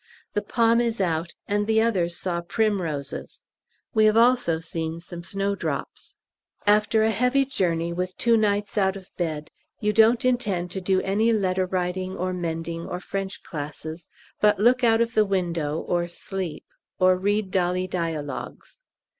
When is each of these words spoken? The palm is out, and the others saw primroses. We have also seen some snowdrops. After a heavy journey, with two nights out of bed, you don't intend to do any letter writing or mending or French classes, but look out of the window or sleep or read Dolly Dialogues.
The 0.33 0.41
palm 0.41 0.81
is 0.81 0.99
out, 0.99 1.35
and 1.47 1.67
the 1.67 1.79
others 1.79 2.17
saw 2.17 2.41
primroses. 2.41 3.43
We 3.93 4.05
have 4.05 4.17
also 4.17 4.59
seen 4.59 4.99
some 4.99 5.21
snowdrops. 5.21 6.15
After 6.65 7.03
a 7.03 7.11
heavy 7.11 7.45
journey, 7.45 7.93
with 7.93 8.17
two 8.17 8.35
nights 8.35 8.79
out 8.79 8.95
of 8.95 9.15
bed, 9.15 9.51
you 9.79 9.93
don't 9.93 10.25
intend 10.25 10.71
to 10.71 10.81
do 10.81 11.03
any 11.03 11.31
letter 11.31 11.67
writing 11.67 12.17
or 12.17 12.33
mending 12.33 12.87
or 12.87 12.99
French 12.99 13.43
classes, 13.43 14.09
but 14.39 14.57
look 14.59 14.83
out 14.83 15.01
of 15.01 15.13
the 15.13 15.23
window 15.23 15.77
or 15.77 16.07
sleep 16.07 16.65
or 16.97 17.15
read 17.15 17.51
Dolly 17.51 17.85
Dialogues. 17.85 18.81